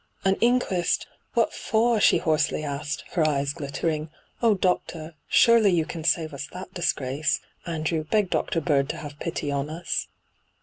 [0.25, 1.05] 'An inquest!
[1.35, 4.09] What for?' she hoarsely asked, her eyes glittering.
[4.41, 7.39] 'Oh, doctor I surely you can save us that di^ace?
[7.67, 8.61] Andrew, beg Dr.
[8.61, 10.07] Bird to have pity on us.'